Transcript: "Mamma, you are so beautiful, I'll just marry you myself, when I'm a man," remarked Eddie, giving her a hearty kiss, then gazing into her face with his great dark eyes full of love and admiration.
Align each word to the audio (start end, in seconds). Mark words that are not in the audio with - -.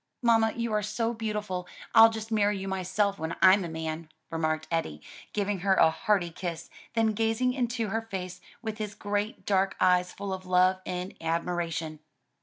"Mamma, 0.23 0.53
you 0.55 0.73
are 0.73 0.81
so 0.81 1.13
beautiful, 1.13 1.67
I'll 1.93 2.09
just 2.09 2.31
marry 2.31 2.57
you 2.57 2.67
myself, 2.67 3.19
when 3.19 3.35
I'm 3.39 3.63
a 3.63 3.69
man," 3.69 4.09
remarked 4.31 4.67
Eddie, 4.71 4.99
giving 5.31 5.59
her 5.59 5.75
a 5.75 5.91
hearty 5.91 6.31
kiss, 6.31 6.71
then 6.95 7.13
gazing 7.13 7.53
into 7.53 7.89
her 7.89 8.01
face 8.01 8.41
with 8.63 8.79
his 8.79 8.95
great 8.95 9.45
dark 9.45 9.75
eyes 9.79 10.11
full 10.11 10.33
of 10.33 10.47
love 10.47 10.79
and 10.87 11.13
admiration. 11.21 11.99